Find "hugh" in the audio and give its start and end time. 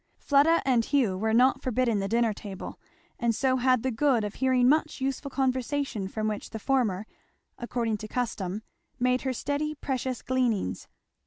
0.83-1.15